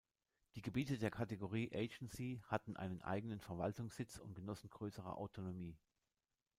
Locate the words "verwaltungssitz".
3.39-4.17